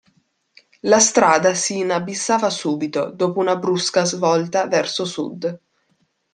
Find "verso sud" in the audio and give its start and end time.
4.65-5.59